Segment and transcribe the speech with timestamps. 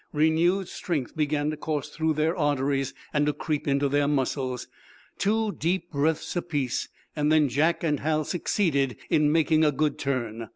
[0.13, 4.67] Renewed strength began to course through their arteries and to creep into their muscles.
[5.19, 10.49] Two deep breaths apiece, and then Jack and Hal succeeded in making a good turn.